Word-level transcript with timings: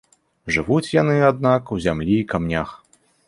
Жывуць 0.55 0.93
яны, 1.01 1.17
аднак, 1.31 1.63
у 1.77 1.79
зямлі 1.87 2.13
і 2.17 2.21
ў 2.25 2.29
камянях. 2.35 2.69